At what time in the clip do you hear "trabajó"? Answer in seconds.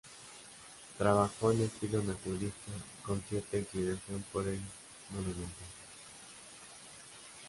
0.97-1.51